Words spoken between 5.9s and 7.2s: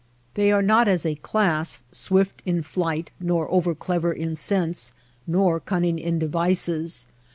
in devices.